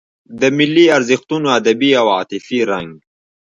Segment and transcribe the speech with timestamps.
[0.39, 2.91] د ملي ارزښتونو ادبي او عاطفي رنګ.